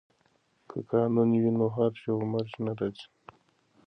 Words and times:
که 0.69 0.77
قانون 0.89 1.29
وي 1.41 1.51
نو 1.57 1.65
هرج 1.75 1.99
و 2.11 2.15
مرج 2.31 2.51
نه 2.65 2.71
راځي. 2.79 3.05